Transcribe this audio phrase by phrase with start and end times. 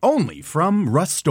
[0.00, 1.26] Only from Rust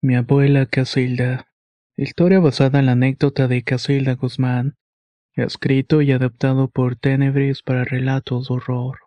[0.00, 1.44] Mi abuela Casilda.
[1.94, 4.76] Historia basada en la anécdota de Casilda Guzmán.
[5.34, 9.00] Escrito y adaptado por Tenebris para relatos de horror.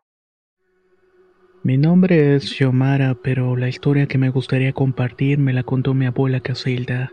[1.63, 6.05] Mi nombre es Xiomara, pero la historia que me gustaría compartir me la contó mi
[6.05, 7.09] abuela Casilda.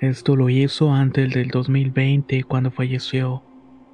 [0.00, 3.42] Esto lo hizo antes del 2020 cuando falleció.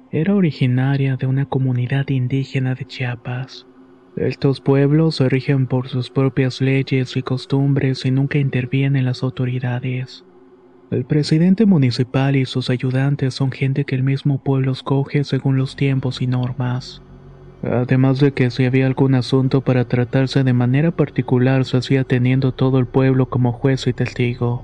[0.09, 3.67] Era originaria de una comunidad indígena de Chiapas.
[4.15, 10.23] Estos pueblos se rigen por sus propias leyes y costumbres y nunca intervienen las autoridades.
[10.91, 15.75] El presidente municipal y sus ayudantes son gente que el mismo pueblo escoge según los
[15.75, 17.01] tiempos y normas.
[17.63, 22.51] Además de que si había algún asunto para tratarse de manera particular se hacía teniendo
[22.51, 24.63] todo el pueblo como juez y testigo.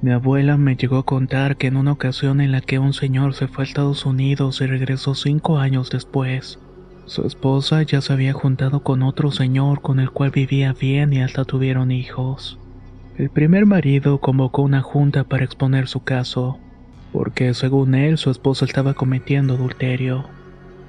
[0.00, 3.34] Mi abuela me llegó a contar que en una ocasión en la que un señor
[3.34, 6.58] se fue a Estados Unidos y regresó cinco años después,
[7.06, 11.20] su esposa ya se había juntado con otro señor con el cual vivía bien y
[11.20, 12.58] hasta tuvieron hijos.
[13.18, 16.58] El primer marido convocó una junta para exponer su caso,
[17.12, 20.24] porque según él su esposa estaba cometiendo adulterio.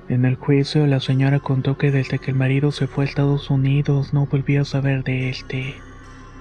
[0.07, 3.49] En el juicio la señora contó que desde que el marido se fue a Estados
[3.49, 5.75] Unidos no volvió a saber de este.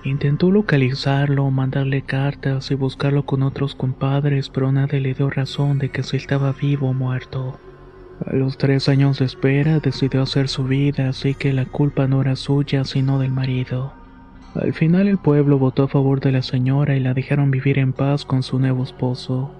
[0.04, 5.90] Intentó localizarlo, mandarle cartas y buscarlo con otros compadres, pero nadie le dio razón de
[5.90, 7.58] que si estaba vivo o muerto.
[8.26, 12.20] A los tres años de espera decidió hacer su vida, así que la culpa no
[12.20, 13.92] era suya, sino del marido.
[14.54, 17.92] Al final el pueblo votó a favor de la señora y la dejaron vivir en
[17.92, 19.50] paz con su nuevo esposo.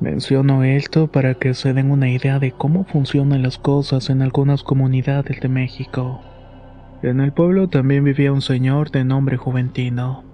[0.00, 4.62] Menciono esto para que se den una idea de cómo funcionan las cosas en algunas
[4.62, 6.20] comunidades de México.
[7.02, 10.24] En el pueblo también vivía un señor de nombre Juventino,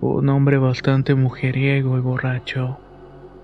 [0.00, 2.78] un hombre bastante mujeriego y borracho.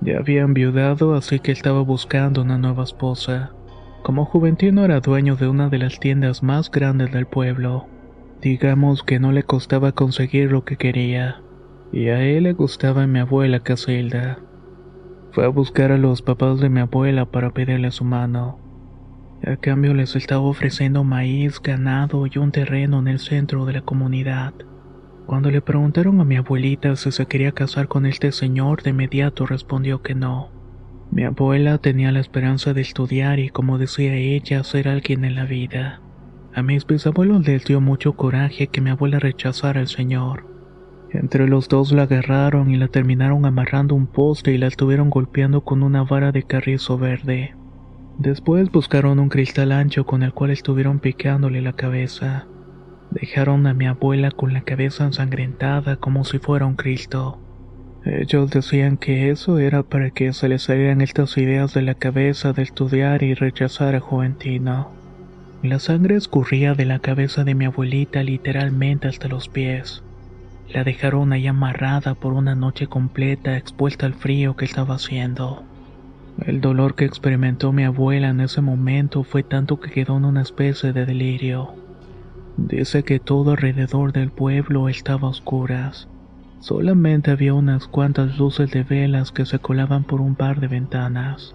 [0.01, 3.53] Ya había enviudado, así que estaba buscando una nueva esposa.
[4.05, 7.87] Como Juventino era dueño de una de las tiendas más grandes del pueblo,
[8.43, 11.41] digamos que no le costaba conseguir lo que quería,
[11.91, 14.41] y a él le gustaba mi abuela Casilda.
[15.33, 18.59] Fue a buscar a los papás de mi abuela para pedirle su mano.
[19.43, 23.81] A cambio les estaba ofreciendo maíz, ganado y un terreno en el centro de la
[23.81, 24.53] comunidad.
[25.25, 29.47] Cuando le preguntaron a mi abuelita si se quería casar con este señor, de inmediato
[29.47, 30.51] respondió que no.
[31.11, 35.45] Mi abuela tenía la esperanza de estudiar y, como decía ella, ser alguien en la
[35.45, 36.01] vida.
[36.55, 40.47] A mis bisabuelos les dio mucho coraje que mi abuela rechazara al señor.
[41.11, 45.63] Entre los dos la agarraron y la terminaron amarrando un poste y la estuvieron golpeando
[45.63, 47.55] con una vara de carrizo verde.
[48.19, 52.47] Después buscaron un cristal ancho con el cual estuvieron picándole la cabeza.
[53.11, 57.44] Dejaron a mi abuela con la cabeza ensangrentada como si fuera un Cristo.
[58.05, 62.53] Ellos decían que eso era para que se les salieran estas ideas de la cabeza
[62.53, 64.91] de estudiar y rechazar a Juventino.
[65.63, 70.03] La sangre escurría de la cabeza de mi abuelita literalmente hasta los pies.
[70.69, 75.63] La dejaron ahí amarrada por una noche completa expuesta al frío que estaba haciendo.
[76.45, 80.43] El dolor que experimentó mi abuela en ese momento fue tanto que quedó en una
[80.43, 81.75] especie de delirio.
[82.59, 86.07] Dice que todo alrededor del pueblo estaba a oscuras
[86.65, 91.55] Solamente había unas cuantas luces de velas que se colaban por un par de ventanas.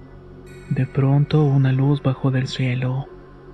[0.70, 3.08] De pronto una luz bajó del cielo.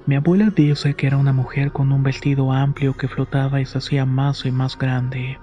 [0.06, 3.78] Mi abuela dice que era una mujer con un vestido amplio que flotaba y se
[3.78, 5.40] hacía más y más grande.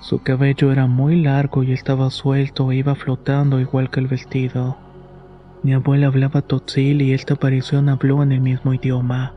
[0.00, 4.76] Su cabello era muy largo y estaba suelto e iba flotando igual que el vestido.
[5.62, 9.32] Mi abuela hablaba totzil y esta aparición habló en el mismo idioma.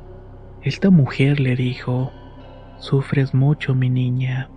[0.64, 2.12] Esta mujer le dijo,
[2.78, 4.50] Sufres mucho, mi niña.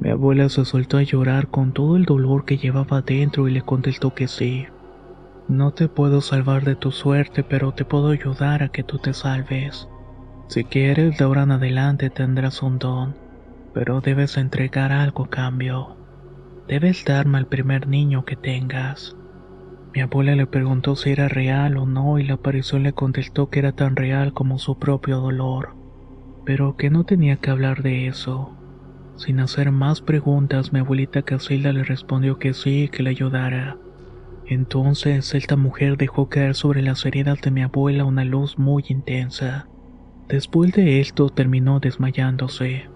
[0.00, 3.60] Mi abuela se soltó a llorar con todo el dolor que llevaba dentro y le
[3.60, 4.64] contestó que sí.
[5.46, 9.12] No te puedo salvar de tu suerte, pero te puedo ayudar a que tú te
[9.12, 9.90] salves.
[10.48, 13.14] Si quieres, de ahora en adelante tendrás un don,
[13.74, 15.98] pero debes entregar algo a cambio.
[16.66, 19.18] Debes darme al primer niño que tengas.
[19.92, 23.58] Mi abuela le preguntó si era real o no y la aparición le contestó que
[23.58, 25.74] era tan real como su propio dolor,
[26.46, 28.59] pero que no tenía que hablar de eso.
[29.20, 33.76] Sin hacer más preguntas, mi abuelita Casilda le respondió que sí, que le ayudara.
[34.46, 39.68] Entonces, esta mujer dejó caer sobre las heridas de mi abuela una luz muy intensa.
[40.26, 42.88] Después de esto terminó desmayándose.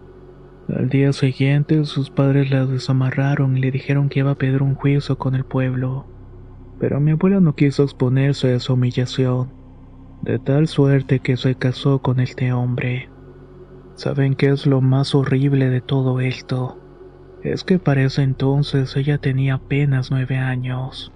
[0.75, 4.77] Al día siguiente, sus padres la desamarraron y le dijeron que iba a pedir un
[4.77, 6.07] juicio con el pueblo.
[6.81, 9.53] Pero mi abuela no quiso exponerse a esa humillación,
[10.23, 13.11] de tal suerte que se casó con este hombre.
[13.97, 16.79] ¿Saben qué es lo más horrible de todo esto?
[17.43, 21.13] Es que para ese entonces ella tenía apenas nueve años.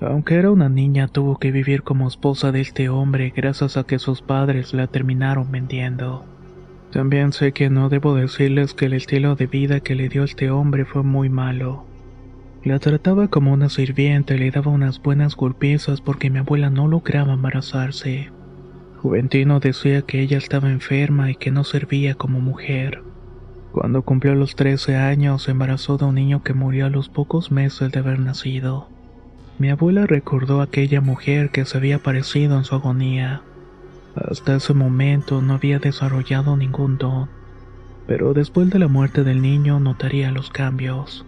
[0.00, 3.98] Aunque era una niña, tuvo que vivir como esposa de este hombre gracias a que
[3.98, 6.24] sus padres la terminaron vendiendo.
[6.92, 10.50] También sé que no debo decirles que el estilo de vida que le dio este
[10.50, 11.84] hombre fue muy malo.
[12.62, 16.88] La trataba como una sirvienta y le daba unas buenas golpizas porque mi abuela no
[16.88, 18.30] lograba embarazarse.
[19.02, 23.02] Juventino decía que ella estaba enferma y que no servía como mujer.
[23.72, 27.50] Cuando cumplió los 13 años, se embarazó de un niño que murió a los pocos
[27.50, 28.88] meses de haber nacido.
[29.58, 33.40] Mi abuela recordó a aquella mujer que se había aparecido en su agonía.
[34.16, 37.30] Hasta ese momento no había desarrollado ningún don,
[38.06, 41.24] pero después de la muerte del niño notaría los cambios.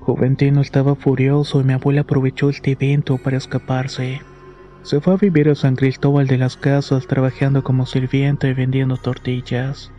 [0.00, 4.22] Juventino estaba furioso y mi abuela aprovechó este evento para escaparse.
[4.82, 8.96] Se fue a vivir a San Cristóbal de las Casas trabajando como sirvienta y vendiendo
[8.96, 9.92] tortillas.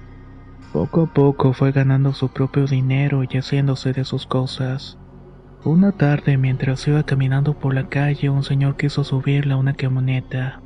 [0.73, 4.97] Poco a poco fue ganando su propio dinero y haciéndose de sus cosas.
[5.63, 10.61] Una tarde, mientras iba caminando por la calle, un señor quiso subirla a una camioneta.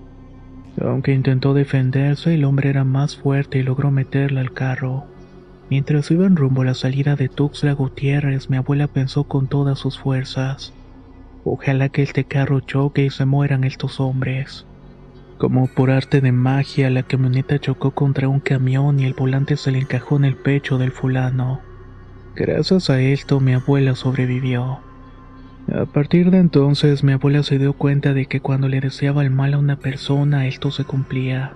[0.82, 5.06] Aunque intentó defenderse, el hombre era más fuerte y logró meterla al carro.
[5.70, 10.00] Mientras iban rumbo a la salida de Tuxtla Gutiérrez, mi abuela pensó con todas sus
[10.00, 10.74] fuerzas.
[11.48, 14.66] Ojalá que este carro choque y se mueran estos hombres.
[15.38, 19.72] Como por arte de magia, la camioneta chocó contra un camión y el volante se
[19.72, 21.62] le encajó en el pecho del fulano.
[22.36, 24.80] Gracias a esto mi abuela sobrevivió.
[25.72, 29.30] A partir de entonces mi abuela se dio cuenta de que cuando le deseaba el
[29.30, 31.54] mal a una persona esto se cumplía.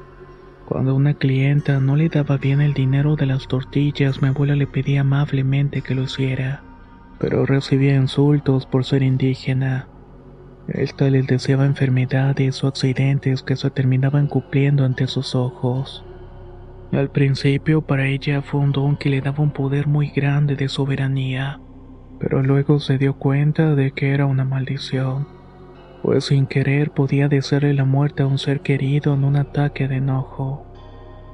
[0.67, 4.67] Cuando una clienta no le daba bien el dinero de las tortillas mi abuela le
[4.67, 6.61] pedía amablemente que lo hiciera,
[7.19, 9.87] pero recibía insultos por ser indígena.
[10.67, 16.05] Esta les deseaba enfermedades o accidentes que se terminaban cumpliendo ante sus ojos.
[16.91, 20.69] Al principio para ella fue un don que le daba un poder muy grande de
[20.69, 21.59] soberanía,
[22.19, 25.27] pero luego se dio cuenta de que era una maldición,
[26.01, 29.97] pues sin querer podía desearle la muerte a un ser querido en un ataque de
[29.97, 30.65] enojo.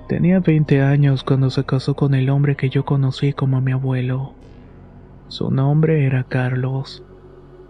[0.08, 4.34] Tenía 20 años cuando se casó con el hombre que yo conocí como mi abuelo.
[5.28, 7.04] Su nombre era Carlos.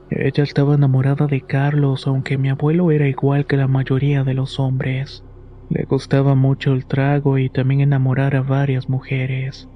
[0.10, 4.60] Ella estaba enamorada de Carlos, aunque mi abuelo era igual que la mayoría de los
[4.60, 5.24] hombres.
[5.69, 9.68] Le gustaba mucho el trago y también enamorar a varias mujeres.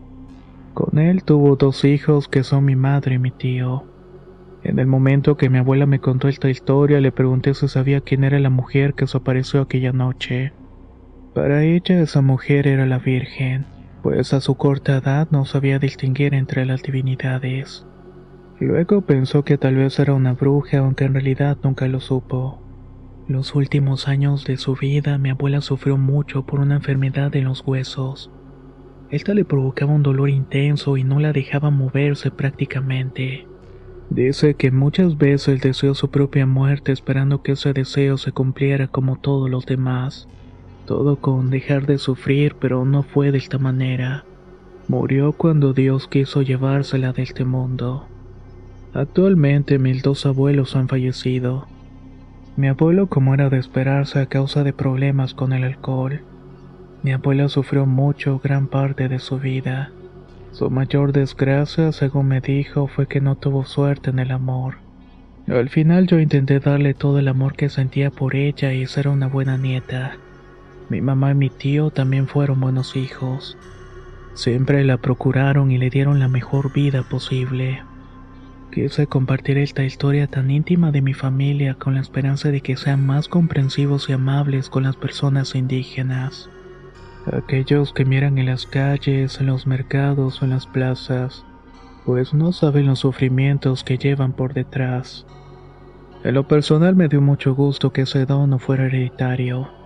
[0.73, 3.85] Con él tuvo dos hijos que son mi madre y mi tío.
[4.63, 8.23] En el momento que mi abuela me contó esta historia, le pregunté si sabía quién
[8.23, 10.51] era la mujer que se apareció aquella noche.
[11.33, 13.65] Para ella esa mujer era la Virgen,
[14.01, 17.85] pues a su corta edad no sabía distinguir entre las divinidades.
[18.59, 22.61] Luego pensó que tal vez era una bruja, aunque en realidad nunca lo supo.
[23.27, 27.63] Los últimos años de su vida, mi abuela sufrió mucho por una enfermedad en los
[27.65, 28.31] huesos.
[29.11, 33.47] Esta le provocaba un dolor intenso y no la dejaba moverse prácticamente.
[34.09, 39.19] Dice que muchas veces deseó su propia muerte esperando que ese deseo se cumpliera como
[39.19, 40.27] todos los demás.
[40.89, 44.25] Todo con dejar de sufrir, pero no fue de esta manera.
[44.87, 48.07] Murió cuando Dios quiso llevársela de este mundo.
[48.95, 51.67] Actualmente mis dos abuelos han fallecido.
[52.57, 56.21] Mi abuelo, como era de esperarse a causa de problemas con el alcohol.
[57.03, 59.91] Mi abuela sufrió mucho gran parte de su vida.
[60.53, 64.77] Su mayor desgracia, según me dijo, fue que no tuvo suerte en el amor.
[65.47, 69.27] Al final yo intenté darle todo el amor que sentía por ella y ser una
[69.27, 70.17] buena nieta.
[70.89, 73.57] Mi mamá y mi tío también fueron buenos hijos.
[74.33, 77.83] Siempre la procuraron y le dieron la mejor vida posible.
[78.71, 83.05] Quise compartir esta historia tan íntima de mi familia con la esperanza de que sean
[83.05, 86.49] más comprensivos y amables con las personas indígenas.
[87.31, 91.45] Aquellos que miran en las calles, en los mercados o en las plazas,
[92.05, 95.27] pues no saben los sufrimientos que llevan por detrás.
[96.23, 99.78] En lo personal me dio mucho gusto que ese don no fuera hereditario.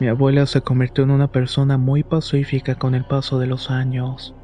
[0.00, 4.34] Mi abuela se convirtió en una persona muy pacífica con el paso de los años.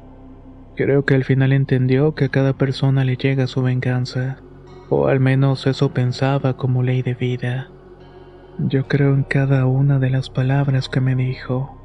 [0.75, 4.37] Creo que al final entendió que a cada persona le llega su venganza,
[4.89, 7.69] o al menos eso pensaba como ley de vida.
[8.59, 11.77] Yo creo en cada una de las palabras que me dijo,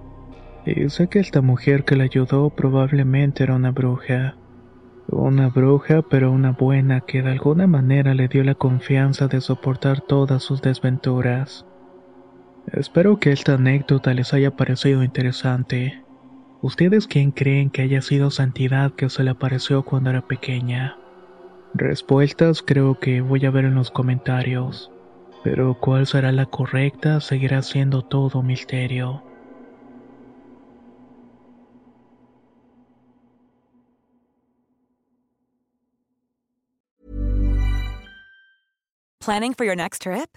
[0.65, 4.37] y sé que esta mujer que la ayudó probablemente era una bruja.
[5.09, 10.01] Una bruja, pero una buena que de alguna manera le dio la confianza de soportar
[10.01, 11.65] todas sus desventuras.
[12.73, 16.03] Espero que esta anécdota les haya parecido interesante.
[16.63, 20.99] ¿Ustedes quién creen que haya sido santidad que se le apareció cuando era pequeña?
[21.75, 24.91] Respuestas creo que voy a ver en los comentarios,
[25.45, 29.23] pero cuál será la correcta seguirá siendo todo misterio.
[39.21, 40.37] Planning for your next trip?